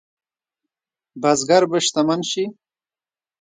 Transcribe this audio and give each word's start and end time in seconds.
بزګر 1.21 1.63
به 1.71 1.77
شتمن 1.85 2.21
شي؟ 2.29 2.43